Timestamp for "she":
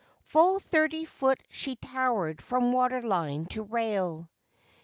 1.47-1.75